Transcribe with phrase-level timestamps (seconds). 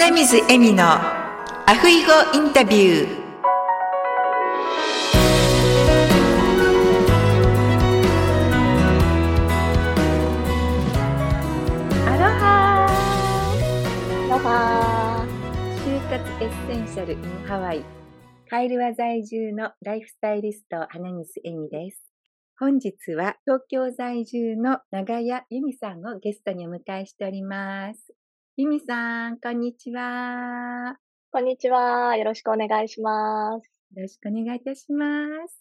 [0.00, 3.08] 花水恵美のアフイゴインタビュー。
[12.06, 12.86] アロハ
[14.24, 15.26] アロハ
[15.84, 17.18] 終活エッセンシャル in
[17.48, 17.84] ハワイ
[18.48, 22.04] カイルア在住のライフスタイリスト花水恵美です。
[22.56, 28.12] 本日は東京在住の長屋友美さんをゲストにお迎えしております
[28.60, 30.96] 由美さんこんにちは
[31.30, 32.16] こんにちは。
[32.16, 33.70] よろしくお願いします。
[33.94, 35.06] よろしくお願いいたしま
[35.46, 35.54] す。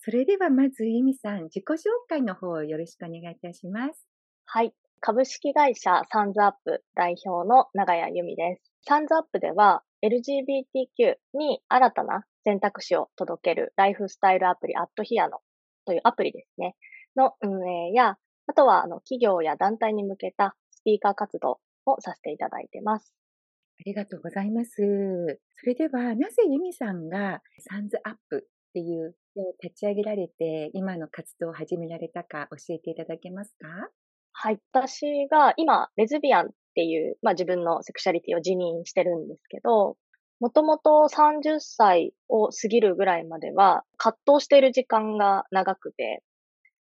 [0.00, 1.76] それではまず、由美さん、自己紹
[2.08, 4.04] 介の方をよろしくお願いいたします。
[4.46, 4.74] はい。
[4.98, 8.72] 株式会社サンズアップ代表の長谷由美です。
[8.84, 15.38] サンズアップでは LGBTQ に新たな選択肢を届けるライフスタイルアプリアットヒアノ
[15.86, 16.74] というアプリですね。
[17.14, 18.16] の運営や、
[18.48, 23.14] あとはあの企業や団体に向けたスピーカー活動をさせていただいてます。
[23.80, 24.72] ありがとうございます。
[25.56, 33.90] それでは、なぜ由美さんがサンズアップっていうのを立ち上げられて、今の活動を始められたか教えていただけますか？
[34.32, 34.58] はい。
[34.72, 39.96] 私が今、レズビアンっていう、まあ自分のセクシャリティを自認してるんですけど、
[40.40, 46.22] もともと30歳を過ぎるぐらいまでは葛藤している時間が長くて、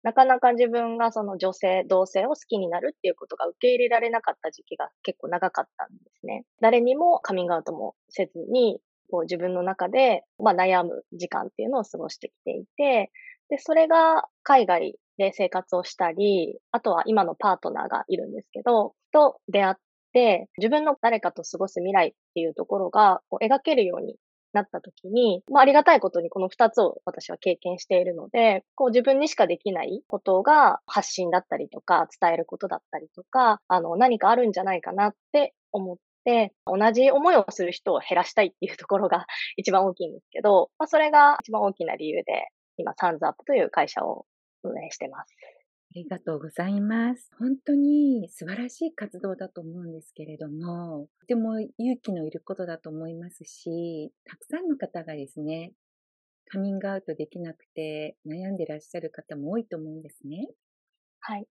[0.04, 6.44] なかなか自分がその女性、同性を好きになるっていうことが受け入れられなかった時期が結構長かったんですね。
[6.60, 8.80] 誰にもカミングアウトもせずに、
[9.12, 13.12] こう自分の中で、まあ、悩む時間っていうのを過ごしてきていて、
[13.50, 19.76] で、それが海外で生活をしたり、あとは今のパートナーがいるんですけど、と出会っ
[20.14, 24.16] て、自分の誰かと過ごす未来っていうところがこう描けるように
[24.54, 39.26] なった時に、まあ、ありがたいことにこの二つを私は経験しているので、こう自分にしかできないことが発信だったりとか、伝えることだったりとか、あの、何かあるんじゃないかなって思って、同じ思いをする人を減らしたいっていうところが
[39.58, 42.48] 一番大きいんですけど、まあ、それが一番大きな理由で、
[42.78, 44.26] 今、サンズアップという会社を
[44.64, 45.36] 運営してます。
[45.92, 47.30] ありがとうございます。
[47.38, 55.74] 本当に素晴らしい活動だと思うんですけれども、とても勇気のいることだと思いますし、たくさんの方がですね、
[56.46, 60.48] カミングアウトできなくて悩んでらっしゃる方も多いと思うんですね。
[61.20, 61.46] はい。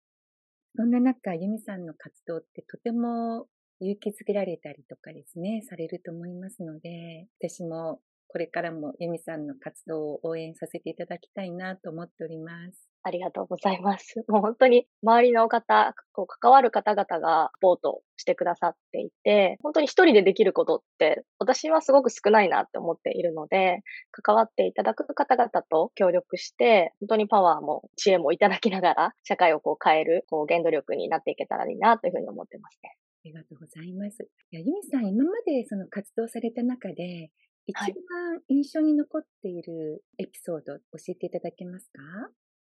[0.76, 3.48] そんな中、ユミさんの活動ってとても
[3.80, 12.88] 勇気づけられたりとかですね、されると思いますので、私もこれからもユミさんの活動を応援させていただきたいなと思っております。
[13.04, 14.24] ありがとうございます。
[14.28, 32.98] もう本当に周りの方、こう関わる方々がサポートしてくださっていて、本当に一人でできることって私はすごく少ないなって思っているので、関わっていただく方々と協力して、本当にパワーも知恵もいただきながら、社会をこう変えるこう原動力になっていけたらいいなというふうに思ってますね。
[33.24, 34.24] ありがとうございます。
[34.52, 37.32] いやユミさん、今までその活動された中で、
[37.68, 42.02] 一番印象に残っているエピソード、教えていただけますか？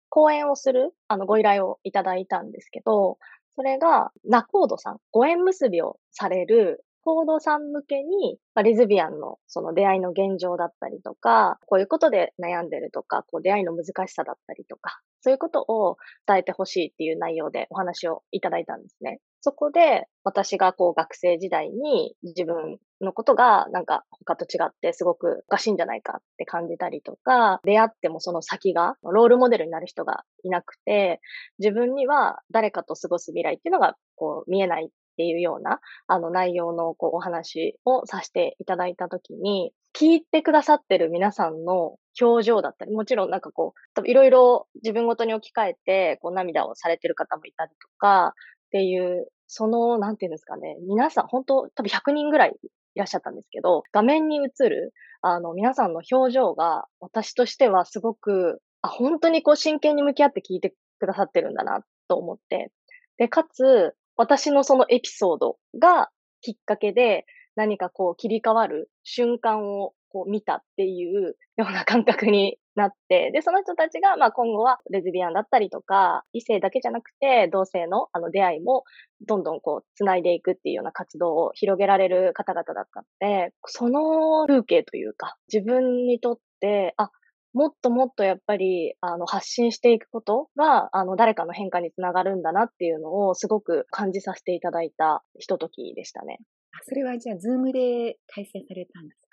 [0.09, 3.19] 講演をする、あの、ご依頼をいただいたんですけど、
[3.55, 19.21] それが、ナコードさん、ご縁結びをされる、コードさん向けに、まあ、レズビアンのその出会いの現状だったりとか、こういうことで悩んでるとか、こう出会いの難しさだったりとか、そういうことを伝えてほしいっていう内容でお話をいただいたんですね。
[19.47, 31.21] そこで私がこう学生時代に自分のことがなんか他と違ってすごくおかしいんじゃないかって感じたりとか、出会ってもその先がロールモデルになる人がいなくて、
[31.61, 35.79] 自分には誰かと過ごす未来っていうのがこう見えないっていうような
[36.09, 48.35] あの内容のこうお話をさせていただいたときに、聞いてくださってる皆さんの表情だったり、もちろんなんかこう、いろいろ自分ごとに置き換えて、こう涙をされてる方もいたりとか、
[48.67, 52.57] っていう、その、なんていうんですかね、皆さん、本当多分100人ぐらい
[52.95, 54.93] いらっしゃったんですけど、画面に映る、
[55.23, 62.73] あの、皆さんの表情が、私としてはすごく、あ、本当にこう真剣に向き合って聞いてくださってるんだな、と思って。
[63.19, 66.11] で、かつ、私のそのエピソードが
[66.41, 78.85] きっかけで、何かこう切り替わる瞬間をこう見たっていうような感覚になって、で、その人たちが、まあ今後はレズビアンだったりとか、異性だけじゃなくて、同性のあの出会いも
[79.27, 87.11] どんどんこう繋いでいくっていうような活動を広げられる方々だったので、その風景というか、自分にとって、あ、
[87.57, 96.39] もっともっとやっぱり、あの、発信していくことが、あの、誰かの変化につながるんだなっていうのをすごく感じさせていただいたひとときでしたね。
[96.83, 99.26] それはじゃあ、ズームで開催されたんです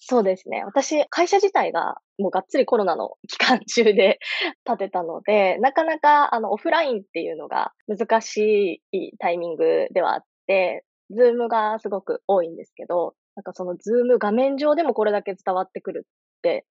[0.00, 0.64] そうですね。
[0.64, 4.20] 私、会社自体がもうがっつりコロナの期間中で
[4.64, 16.64] 立てたので、なかなかあのオフラインっていうのが難しいタイミングではあって、ズームがすごく多いんですけど、なんかそのズーム画面上でもこれだけ伝わってくるって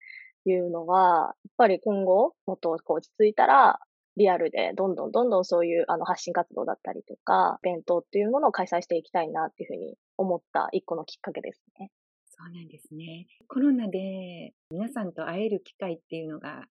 [0.46, 3.80] いうのは、やっぱり今後、もっとこう落ち着いたら、
[4.18, 11.92] リアルでどんどんどんどんそういうあの発信活動だったりとか、イベントっていうものを開催していきたいなっていうふうに思った一個のきっかけですね。
[12.38, 13.28] そうなんですね。
[13.48, 16.66] コロナで皆さんと会える機会っていうのが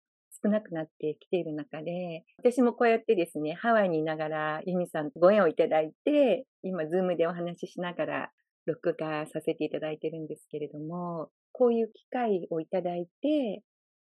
[0.44, 8.31] 少なくなってきている中で、私もこうやってですね、ハワイにいながら友美さんとご縁をいただいて、今、ズームでお話ししながら
[8.65, 13.63] 録画させていただいてるんですけれども、こういう機会をいただいて、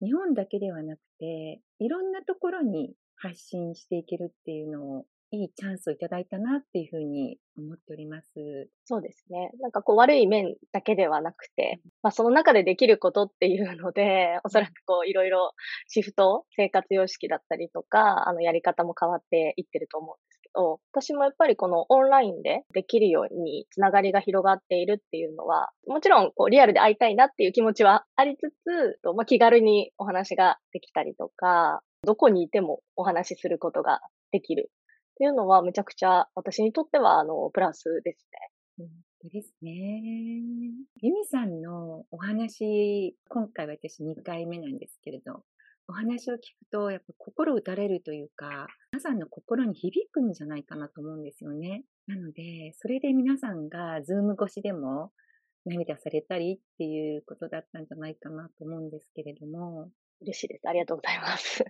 [0.02, 8.69] 日本だけではなくて、いろんなところに発信していけるっていうのをいいチャンスをいただいたなっていうふうに思っております。
[8.84, 9.50] そうですね。
[9.61, 15.52] なんかこう悪い面だけではなくて、まあその中でできることっていうので、 おそらくこういろいろ
[15.88, 34.00] シフト、生活様式だったりとか、あのやり方も変わっていってると思うんですけど、私もやっぱりこのオンラインでできるようにつながりが広がっているっていうのは、もちろんこうリアルで会いたいなっていう気持ちはありつつ、まあ気軽にお話ができたりとか、どこにいてもお話しすることが
[34.31, 34.70] できる
[35.16, 38.28] っていうのはめちゃくちゃ私にとってはあのプラスです
[38.78, 38.84] ね。
[39.22, 40.02] うん、ですね。
[41.00, 45.42] ユミさんのお話、今回私2回目なんですけれど、
[45.88, 51.84] お話を聞くと、やっぱ心打たれるというか、皆さんの心に響くんじゃないかなと思うんですよね。
[52.06, 55.12] なので、それで皆さんがズーム越しでも
[55.64, 59.88] 涙されたりっていうことだったんじゃないかなと思うんですけれども。
[60.20, 60.68] 嬉しいです。
[60.68, 61.64] ありがとうございます。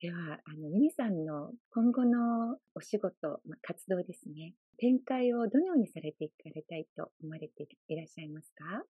[0.00, 4.54] では、あの、ユミさんの今後のお仕事、まあ、活動ですね。
[4.78, 8.82] 展開をどのようにされていかれたいと思われていらっしゃいますか？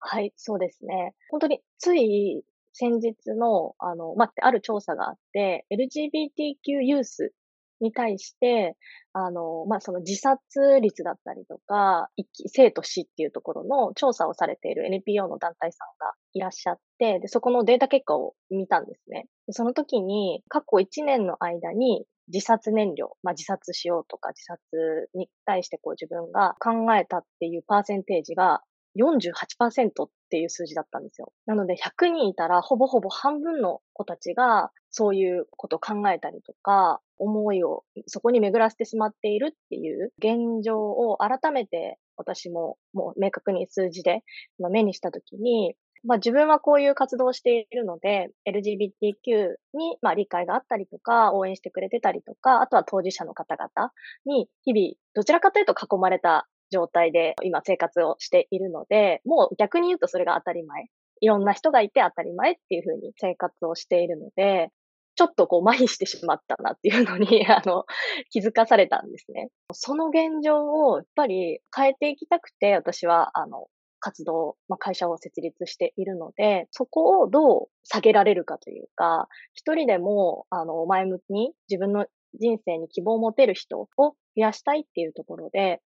[0.00, 1.14] はい、そうですね。
[1.30, 7.32] 本当につい先日の、あの、まあ、ある調査があって、LGBTQ ユース
[7.80, 8.76] に対して、
[9.12, 12.08] あの、まあ、その自殺率だったりとか、
[12.46, 19.26] 生と死っていうところの調査をされている NPO の団体さんがいらっしゃって、で、そこのデータ結果を見たんですね。
[19.50, 28.60] その時に、過去1年の間に自殺燃料、まあ、自殺しようとか自殺に対してこう自分が考えたっていうパーセンテージが
[28.98, 31.32] 48%っていう数字だったんですよ。
[31.46, 44.22] なので100人いたらほぼほぼ半分の子たちがそういうことを考えたりとか、思いをそこに巡らせてしまっているっていう現状を改めて私ももう明確に数字で
[44.58, 45.74] 目にしたときに、
[46.04, 53.92] まあ自分はこういう活動をしているので、LGBTQ にまあ理解があったりとか、応援してくれてたりとか、あとは当事者の方々
[54.26, 60.86] に日々どちらかというと囲まれた状態で今生活をしているので、もう逆に言うとそれが当たり前。
[61.20, 64.70] いろんな人がいて当たり前っていうふうに生活をしているので、
[65.18, 67.86] ちょっとこう麻痺してしまったなっていうのに、 あの、
[68.30, 69.50] 気づかされたんですね。
[69.72, 73.66] その現状をやっぱり変えていきたくて、私は、あの、
[73.98, 85.82] 活動、まあ、会社を設立しているので、そこをどう下げられるかというか、一人でも、あの、前向きに自分の人生に希望を持てる人を増やしたいっていうところで、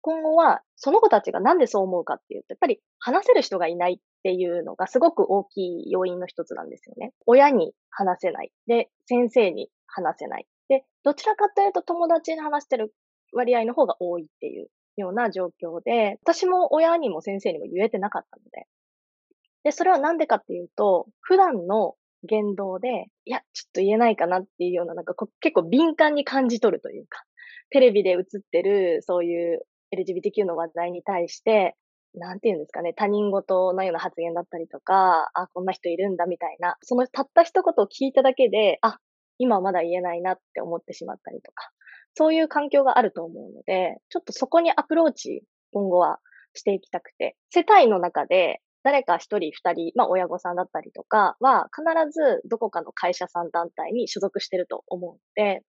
[0.00, 7.12] 今後はその子たちがなんでそう思うかっていうと、やっぱり話せる人がいないっていうのがすごく大きい要因の一つなんですよね。
[7.26, 8.52] 親に話せない。
[8.66, 10.46] で、先生に話せない。
[10.68, 12.94] で、どちらかというと友達に話してる
[13.32, 18.66] 割合の方が多いっていうような状況で、私も親にも先生にも言えてなかったので。
[19.64, 27.24] で、それはなんでかっていうと、普段の言動で、いや、ちょっと言えないかなっていうような、なんか結構敏感に感じ取るというか、
[27.70, 29.62] テレビで映ってる、そういう
[29.94, 31.76] LGBTQ の話題に対して、
[32.14, 38.98] なんて言うんですかね、他人事のような発言だったりとか、あ、こんな人いるんだみたいな、そのたった一言を聞いただけで、あ、
[39.38, 41.70] 今まだ言えないなって思ってしまったりとか、
[42.14, 46.18] そういう環境があると思うので、ちょっとそこにアプローチ、今後は
[46.54, 55.62] していきたくて、世帯の中で誰か一人二人、まあ親御さんだったりとかは、必ずどこかの会社さん団体に所属してると思うので、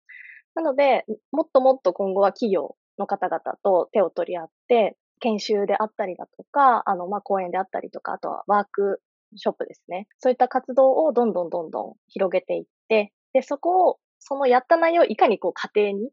[0.55, 9.01] なので、もっともっと今後は企業の方々と手を取り合って、研修であったりだとか、あの、まあ、講演であったりとか、あとはワーク
[9.37, 10.07] ショップですね。
[10.19, 16.09] そういった活動をどんどんどんどん広げていって、で、そこを、そのやった内容をいかにこう家庭に、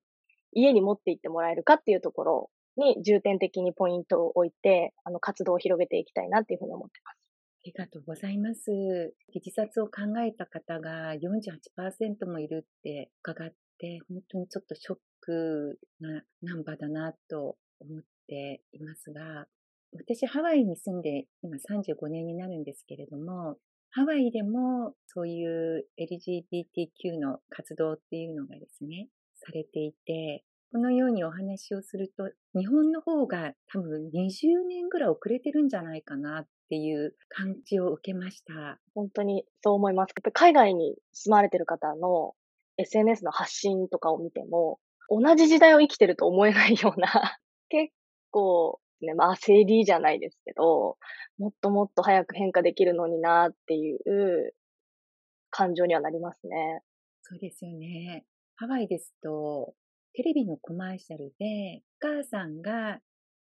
[0.53, 7.17] 家に持っていってもらえるかっていうところに重点的にポイントを置いて、あの、活動を広げていきたいなっていうふうに思ってます。
[7.17, 8.71] ありがとうございます。
[9.35, 19.47] 自殺を考えた方が48%もいるって伺って、本当にちょっとショックなナンバーだなと思っていますが、
[19.93, 23.57] 私ハワイに住んで今35年になるんですけれども、
[23.91, 38.79] ハワイでもそういう LGBTQ の活動っていうのがですね、されていて、このようにお話をすると、日本の方が多分20年ぐらい遅れてるんじゃないかなっていう感じを受けました。
[38.95, 40.11] 本当にそう思います。
[40.11, 42.35] やっぱ海外に住まれてる方の
[42.77, 47.39] SNS の発信とかを見ても、同じ時代を生きてると思えないような
[47.71, 47.93] 結
[48.31, 50.97] 構ね、まあ焦りじゃないですけど、
[51.39, 54.55] もっともっと早く変化できるのになっていう
[55.51, 56.83] 感情にはなりますね。
[57.23, 58.25] そうですよね。
[58.57, 59.75] ハワイですと、
[60.15, 63.01] テレビのコマーシャルで、お母さんが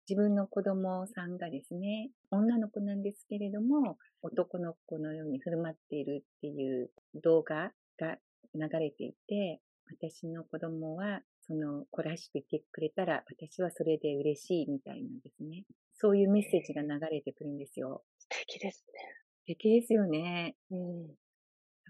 [0.10, 6.92] 自分の子供さんがですね、女の子なんですけれども、男の子のように振る舞っているっていう
[7.24, 8.18] 動画が
[8.54, 15.64] 流れていて、私の子供はその子らしくいてくれたら私はそれで嬉しいみたいなんですね。
[15.94, 18.04] そういうメッセージが流れてくるんですよ。
[18.18, 19.00] 素敵ですね。
[19.40, 20.56] 素敵ですよね。
[20.72, 21.14] うん、だ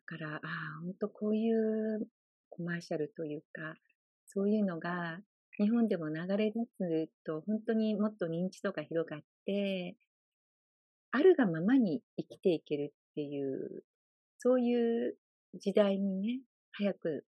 [0.06, 0.42] から、ああ、
[0.84, 2.08] 本当こういう
[2.50, 3.76] コマーシャルというか、
[4.28, 5.20] そういうのが
[5.58, 9.96] 日本でも流れ出すと本当にもっと認知度が広がって、
[11.12, 13.84] あるがままに生きていけるっていう、
[14.40, 15.16] そういう
[15.56, 16.42] 時代にね、
[16.74, 17.26] 早く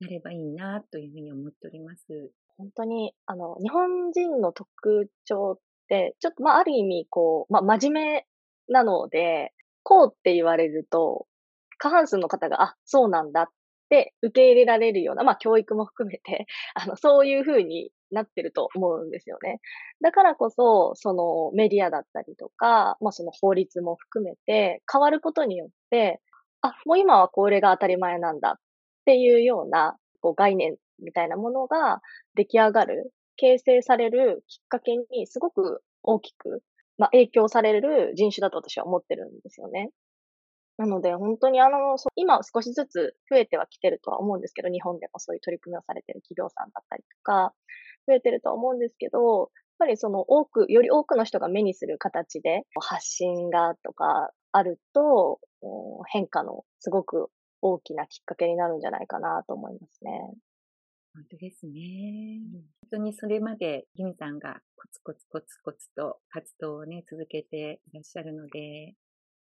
[0.00, 2.30] なればいいなというふうに思っております。
[2.58, 8.26] 本当に、あの、日本人の特徴って、ちょっとまあある意味こう、まあ真面
[8.68, 11.26] 目なので、こうって言われると、
[11.78, 13.46] 過半数の方が、あ、そうなんだっ
[13.90, 19.60] て受け入れられるような、まあ教育も含めて、 あの、そういうふうになってると思うんですよね。
[20.00, 26.20] だからこそ、そのメディアだったりとか、まあその法律も含めて変わることによって、
[26.62, 28.58] あ、もう今はこれが当たり前なんだ
[29.06, 32.00] っていうようなこう概念みたいなものが
[32.34, 36.62] 出来上がる、形成されるきっかけにすごく大きく、
[36.98, 39.90] まあ、影響される人種だと私は思ってるんですよね。
[40.78, 47.54] なので、本当にあの、今少しずつ増えてはきてるとは思うんですけど、日本でもそういう取り組みをされてる企業さんだったりとか、
[48.08, 49.48] 増えてるとは思うんですけど、やっ
[49.78, 55.38] ぱりその多く、より多くの人が目にする形で発信がとかあると、
[56.08, 57.28] 変化のすごく
[57.62, 60.10] 大きなきっかけになるんじゃないかなと思いますね。
[61.14, 62.40] 本当ですね。
[62.82, 68.94] 本当にそれまでユミさんがコツコツコツコツと活動をね、続けていらっしゃるので、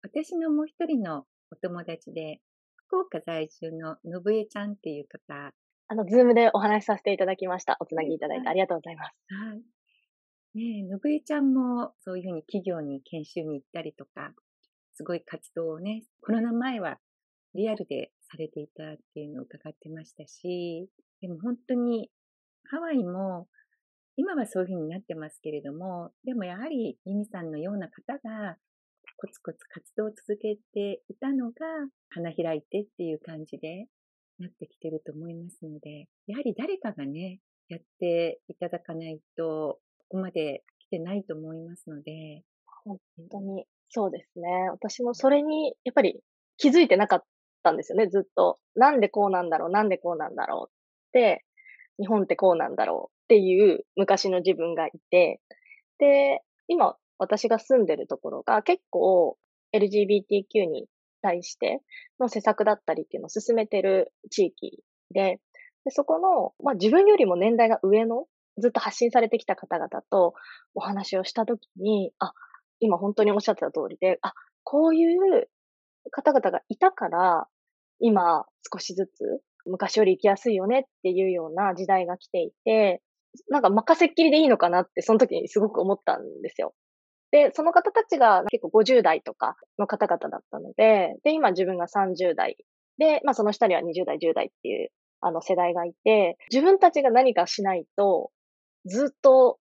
[0.04, 2.42] 私のもう一人のお友達で、
[2.76, 5.54] 福岡在住の信江ちゃんっていう方。
[5.88, 7.78] あの、ズームでお話しさせていただきました。
[7.80, 9.16] おつなぎいただいてありがとうございます。
[9.34, 9.58] はい。
[10.56, 14.34] ねえ、信江ちゃんもそういうふうに企業に研修に行ったりとか、
[14.94, 17.00] すごい活動をね、コロナ前は
[17.56, 20.88] リアルでされていたっていうのを伺ってましたし、
[21.22, 22.10] でも本当に
[22.70, 23.48] ハワイも
[24.16, 28.58] 今はそういうふうになってますけれども、でもやはりユミさんのような方が
[29.18, 31.54] コツコツ活動を続けていたのが
[32.10, 33.86] 花開いてっていう感じで
[34.40, 42.44] なってきてると思いますので、やはり誰かがね、やっていただかないと、ここまで来てないと思いますので。
[42.86, 42.98] 本
[43.32, 44.70] 当にそうですね。
[44.72, 46.20] 私もそれにやっぱり
[46.58, 47.26] 気づいてなかった
[47.64, 48.60] たんですよね、ずっと。
[48.76, 51.46] なんでこうなんだろう、なんでこうなんだろうって、
[52.00, 55.40] 日本ってこうなんだろうっていう昔の自分がいて、
[56.00, 59.38] で、今私が住んでるところが結構
[59.74, 60.88] LGBTQ に
[61.22, 61.82] 対して
[62.20, 65.40] の施策だったりっていうのを進めてる地域で、
[65.86, 68.26] でそこの、まあ、自分よりも年代が上の
[68.58, 70.34] ずっと発信されてきた方々と
[70.76, 72.34] お話をしたときに、あ、
[72.80, 75.50] 今本当におっしゃってた通りで、あ、こういう
[76.12, 77.48] 方々がいたから、
[78.04, 83.02] 今少しずつ昔より行きやすいよねっていうような時代が来ていて、
[83.50, 86.74] なんか任せっきりでいいのかなってその時にすごく思ったんですよ。
[87.32, 92.58] で、その方たちが結構50代とかの方々だったので、で、今自分が30代
[92.98, 94.90] で、まあその下には20代、10代っていう
[95.22, 98.32] あの世代がいて、自分たちが何かしないと、
[98.86, 99.58] ずっと、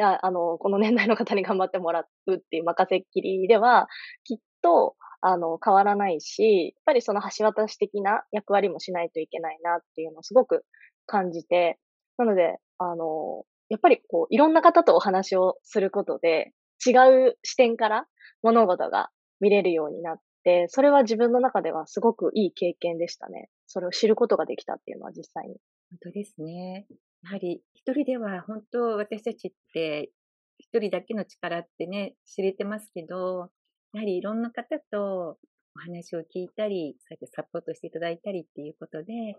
[0.00, 3.86] あの、この年代の方に頑張ってもらうっていう任せっきりでは、
[4.24, 4.96] きっと、
[5.26, 10.66] あの、変わらないし、やっぱりその橋渡し的な役割もしないといけないなっていうのをすごく
[11.06, 11.78] 感じて、
[12.18, 16.52] なので、あの、やっぱりこう、いろんな方とお話をすることで、
[16.86, 16.90] 違
[17.28, 18.06] う視点から
[18.42, 19.08] 物事が
[19.40, 23.48] 見れるようになって、それは自分の中ではすごくいい経験でしたね。
[23.66, 25.56] それを知ることができたっていうのは実際に。
[25.90, 26.86] 本当ですね。
[27.22, 30.10] やはり一人では本当私たちって
[30.58, 33.48] 一人だけの力ってね、知れてますけど、
[33.94, 35.38] やはりいろんな方と
[35.76, 39.36] お話を聞いたり、そうやってサポートしていただいたりっていうことで、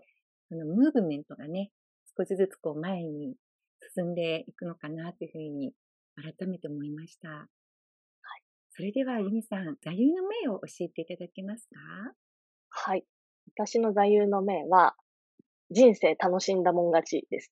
[0.48, 1.70] そのムーブメントがね、
[2.18, 3.36] 少しずつこう前に
[3.94, 5.72] 進んでいくのかなというふうに
[6.16, 7.28] 改めて思いました。
[7.28, 7.48] はい。
[8.70, 12.14] それでは、ユミさん、座右の銘を教えていただけますか？
[12.70, 13.04] はい。
[13.58, 14.94] 私の座右の銘は、
[15.70, 17.50] 人生楽しんだもん勝ちです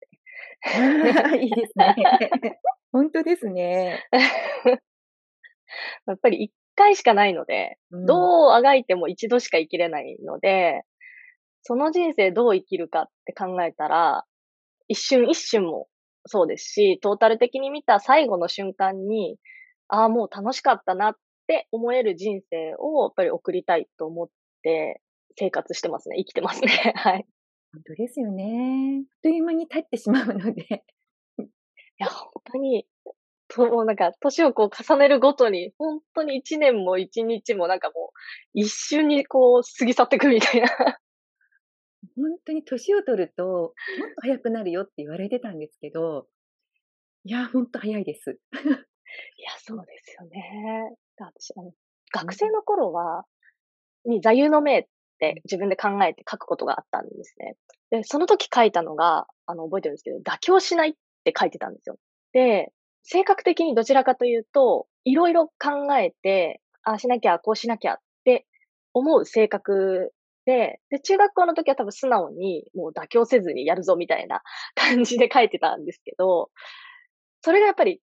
[0.72, 1.40] ね。
[1.42, 1.94] いいですね。
[2.92, 4.04] 本当ですね。
[6.06, 10.82] やっぱり一回しかないので、うん、どうあがいても一度しか生きれないので、
[11.62, 14.24] その人生どう生きるかって考えたら、
[14.88, 15.88] 一瞬一瞬も
[16.26, 19.38] そうですし、トータル的に見た最後の瞬間に、
[19.88, 21.16] ああ、もう楽しかったなっ
[21.46, 24.28] て思える人生をやっぱり送りたいと思っ
[24.62, 25.00] て
[25.36, 26.16] 生活してますね。
[26.18, 26.68] 生きてますね。
[26.96, 27.26] はい。
[27.72, 29.00] 本当ですよね。
[29.00, 30.84] あっという間に経ってしまうので。
[31.38, 31.44] い
[31.98, 32.86] や、本当に、
[33.58, 38.18] もうなんか、年をこう重ねるごとに、本当に一年も一日もなんかもう、
[38.54, 40.68] 一瞬にこう過ぎ去っていくみたいな。
[42.16, 43.70] 本当に年を取ると、もっ
[44.14, 46.26] と早くなるよって言われてたんですけど、
[47.24, 48.30] いや、本当早いです。
[48.30, 50.96] いや、そうですよね。
[51.16, 51.72] 私、あの、
[52.12, 53.24] 学生の頃は、
[54.04, 54.84] に座右の銘っ
[55.18, 57.56] て自分で考えて書くことがあったんですね。
[57.90, 60.94] で、その時書いたのが、あの、覚えてるんですけど、妥協しないっ
[61.24, 61.96] て書いてたんですよ。
[62.32, 62.72] で、
[63.04, 68.46] 性格的にどちらかというと、いろいろ考えて、ああしなきゃ、こうしなきゃって
[68.92, 70.12] 思う性格
[70.46, 74.42] で、で、中学校の時は多分素直にもう妥協せずにやるぞみたいな
[74.74, 76.50] 感じで書いてたんですけど、
[77.42, 78.00] それがやっぱり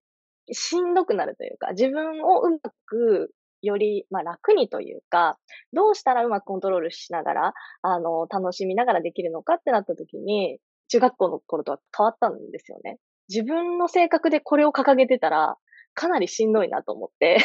[0.51, 5.37] しんどくなるというか、自分をうまくより、まあ、楽にというか、
[5.73, 12.97] どうしたらうまくコントロールしながら、あの、楽しみながらできるのかってなった時に、中学校の頃とは変わったんですよね。
[13.31, 15.57] 自分の性格でこれを掲げてたら、
[15.93, 17.37] かなりしんどいなと思って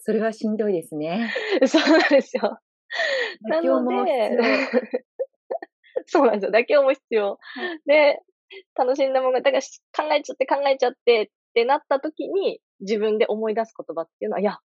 [0.00, 1.32] それはしんどいですね。
[1.66, 2.58] そうなんですよ。
[3.48, 4.42] 妥協も必要。
[6.06, 6.50] そうなんですよ。
[6.50, 7.38] 妥協も必要。
[7.86, 8.20] で、
[8.74, 14.58] 楽しんだものが、だから考えちゃって考えちゃってってなった時に、自分で思い出す言葉っていうのは、いや、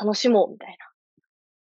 [0.00, 0.76] 楽しもうみたいな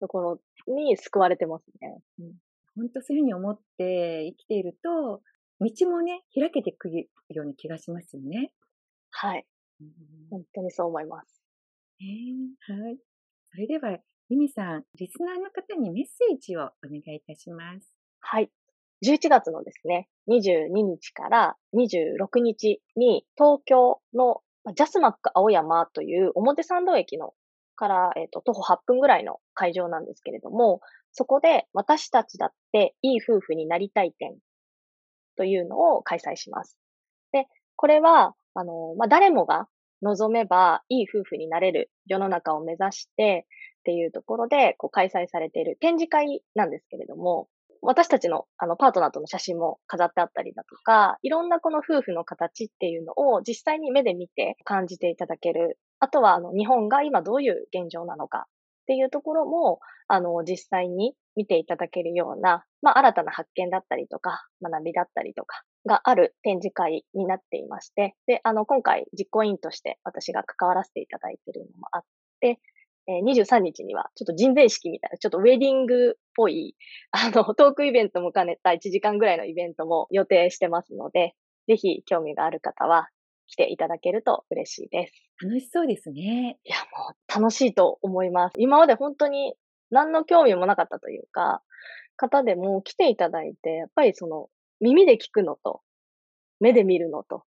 [0.00, 2.00] ところに救われてますね。
[2.18, 2.34] うん、
[2.76, 5.22] 本当そういうふうに思って生きていると、
[5.60, 8.52] 道もね、開けてくるような気がしますよね。
[9.10, 9.46] はい。
[9.80, 9.88] うん、
[10.30, 11.42] 本当にそう思います。
[12.00, 12.98] えー、はい。
[13.52, 13.98] それでは、
[14.30, 17.94] ミミさん、リスナーの方にメッセージをお願いいたします。
[18.20, 18.50] はい。
[19.04, 24.40] 11月のですね、22日から26日に東京の
[24.74, 27.32] ジャスマック青山という表参道駅の
[27.76, 30.80] から、えっ、ー、と、徒歩8分ぐらいの会場なんですけれども、
[31.12, 34.36] そこで私たちだっていい夫婦になりたい展
[35.40, 36.76] というのを開催します。
[37.32, 39.68] で、これは、あの、まあ、誰もが
[40.02, 47.48] 望めばいい夫婦になれる世の中を目指してっていうところでこう開催されている展示会なんですけれども、
[47.80, 55.78] 私たちのあのパートナーとの写真も飾ってあったりだとか、いろんなこの夫婦の形っていうのを実際に目で見て感じていただける。
[56.00, 58.42] あとはあの日本が今どういう現状なのかっ
[58.86, 72.02] ていうところも、あの実際に見ていただけるような、まあ新たな発見だったりとか、学びだったりとかがある展示会になっていまして、で、あの今回実行委員として私が関わらせていただいているのもあっ
[72.40, 72.60] て、
[73.06, 76.76] え23日には、ちょっと人前式みたいな、ちょっとウェディングっぽい、
[77.10, 81.34] あの、トークイベントも兼ねた1時間ぐらいのイベントも予定してますので、
[81.66, 83.08] ぜひ興味がある方は
[83.46, 85.14] 来ていただけると嬉しいです。
[85.42, 86.58] 楽しそうですね。
[86.64, 88.54] いや、もう楽しいと思います。
[88.58, 89.54] 今まで本当に
[89.90, 91.62] 何の興味もなかったというか、
[92.16, 94.48] 方でも来ていただいて、やっぱりその
[94.80, 95.80] 耳で聞くのと、
[96.60, 97.44] 目で見るのと、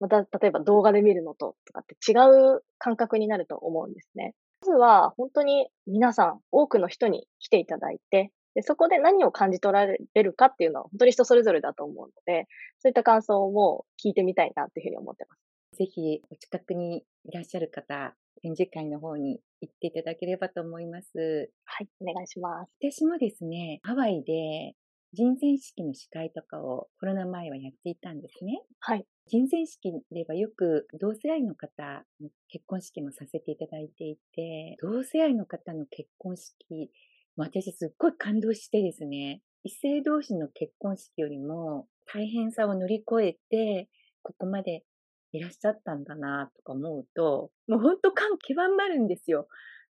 [0.00, 2.14] また例えば動画で見るのととかって違
[2.56, 4.34] う感覚になると思うんですね。
[4.62, 12.46] まずは本当に皆さん、多くの人に来ていただいて、でそこで何を感じ取られるかっていうのは本当に人それぞれだと思うので、
[12.80, 15.78] そういった感想も聞いてみたいなっていうふうに思ってます。
[15.78, 21.50] ぜひお近くにいらっしゃる方、展示会の方に行っていただければと思います。
[21.64, 22.70] はい、お願いします。
[22.80, 24.74] 私もですね、ハワイで
[25.14, 28.62] 人前式の司会とかをコロナ前はやっていたんですね。
[28.80, 29.04] はい。
[29.26, 36.90] 人前式ではよく同性愛の方の結婚式もさせていただいていて、同性愛の方の結婚式、
[37.36, 43.88] 私すっごい感動してですね、異性同士の結婚式よりも大変さを乗り越えて、
[44.22, 44.84] ここまで
[45.32, 49.48] いらっしゃったんだなとか思うと、もう本当感極まるんですよ。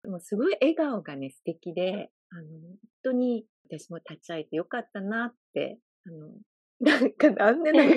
[0.05, 6.31] もうすごい笑顔がね、素敵で、あの、本当に私も立ち会えてよかったなって、あの、
[6.81, 7.85] なんか残念な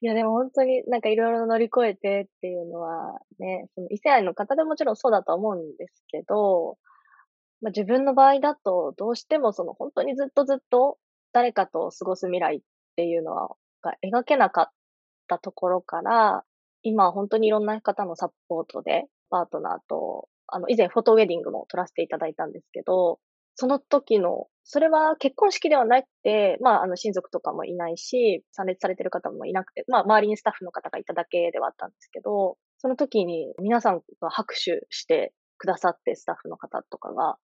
[0.00, 6.78] いや、でも本当になんかいろいろ乗り越えてっていうのはね、その異性愛の方でもちろんそうだと思うんですけど、
[7.60, 10.98] まあ、自分の場合だとどうしてもその本当にずっとずっと
[11.32, 12.60] 誰かと過ごす未来っ
[12.94, 13.48] っていうのは
[13.82, 14.68] が描けなかっ
[15.28, 16.44] たところから、
[16.82, 23.18] 今本当にいろんな方のサポートでパートナーと、あの以前フォトウェディングも撮らせていただいたんですけど、
[23.56, 37.36] その時の、それは結婚式ではなくて、まあ、あの、親族とかもいないし、参列されてる方もいなくて、まあ、周りにスタッフの方がいただけではあったんですけど、その時に皆さんが拍手してくださって、スタッフの方とかが、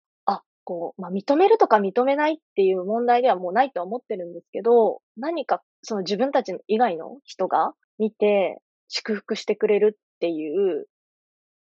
[0.70, 10.86] こう、まあ、認めるとか認めないっていう問題ではもうないとは思ってるんですけど、何かその自分たち以外の人が見て祝福してくれるっていう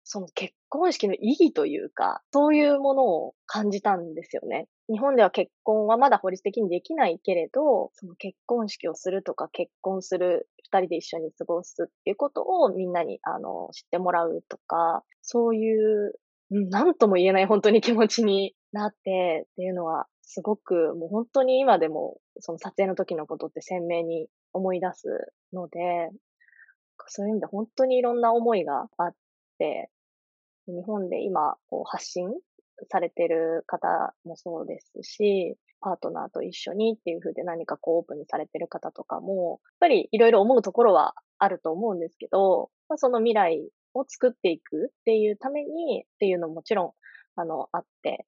[0.02, 4.66] その結婚式の意義というか、そういうものを感じたんですよね。
[4.90, 16.14] 日本では結婚はまだ法律的にできないけれど、その結婚式をするとか結婚する、二人で一緒に過ごすっていうことをみんなに、あの、知ってもらうとか、そういう、
[16.50, 26.10] なんとも言えない本当に気持ちになってっていうのは、すごくもう本当に今でもその撮影の時のことって鮮明に思い出すので、
[27.06, 29.14] そういう意味で本当にいろんな思いがあっ
[29.58, 29.90] て、
[30.66, 32.28] 日本で今こう発信
[32.90, 46.92] されてる方もそうですし、パートナーと一緒にっていう風で何かこうオープンにされてる方とかも、やっぱりいろいろ思うところはあると思うんですけど、その未来を作っていくっていうためにっていうのももちろん、
[47.40, 48.26] あの、あって、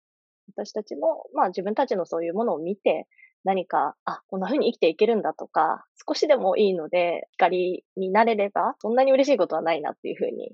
[0.54, 3.06] 私たちも、まあ自分たちのそういうものを見て、
[3.44, 10.52] 何か、あ、こんな風に生きていけるんだとか、少しでもいいので、光になれれば、そんなに嬉しいことはないなっていう風に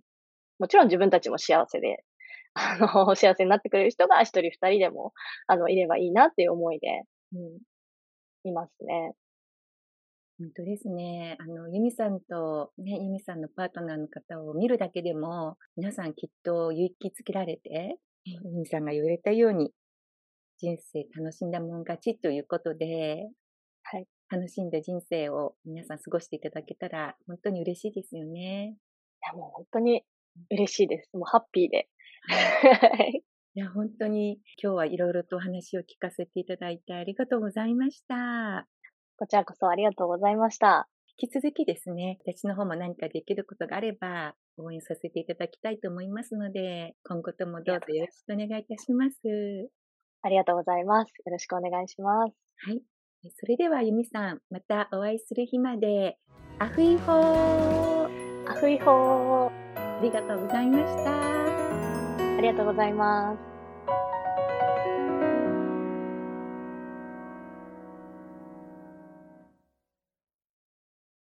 [0.59, 2.05] もちろん自分たちも幸せで、
[2.55, 5.13] あの、幸せになってくれる人が一人二人でも、
[5.47, 7.03] あの、いればいいなっていう思いで、
[7.35, 7.59] うん、
[8.45, 9.13] いますね。
[10.39, 11.37] 本当ですね。
[11.41, 19.73] あの、ユミさんと、ね、ユミさんのパートナーの方を見るだけでも、皆さんきっと勇気づけられて、ユミさんが言われたように、
[20.59, 23.29] 人生楽しんだもん勝ちということで、
[23.85, 24.07] はい。
[24.29, 28.77] 楽しんだ人生を皆さん過ごしていただけたら、本当に嬉しいですよね。
[28.77, 30.03] いや、もう本当に
[30.51, 31.11] 嬉しいです。
[31.15, 31.89] もうハッピーで。
[33.55, 38.67] いや、本当に今日はいろいろとお話を聞かせていただいてありがとうございました。
[39.19, 40.89] こちらこそありがとうございました。
[41.19, 49.17] 引き続きですね、私の方も何かできることがあれば応援させていただきたいと思いますので、今後ともどうぞよろしくお願いいたします。
[50.23, 51.09] ありがとうございます。
[51.25, 52.35] よろしくお願いします。
[52.67, 52.83] はい。
[53.35, 56.19] それでは、ゆみさん、またお会いする日まで、
[56.59, 59.67] アフイホーアフイホー
[59.99, 62.37] ありがとうございました。
[62.37, 63.56] ありがとうございます。